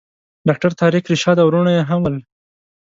[0.47, 2.15] ډاکټر طارق رشاد او وروڼه یې هم ول.